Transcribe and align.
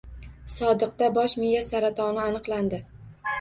Sodiqda 0.53 1.09
bosh 1.17 1.35
miya 1.43 1.61
saratoni 1.67 2.25
aniqlandi 2.25 2.81